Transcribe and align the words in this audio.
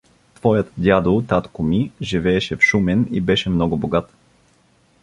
Твоят 0.33 0.71
дядо 0.77 1.21
(татко 1.27 1.63
ми) 1.63 1.91
живееше 2.01 2.55
в 2.55 2.61
Шумен 2.61 3.07
и 3.11 3.21
беше 3.21 3.49
много 3.49 3.77
богат. 3.77 4.13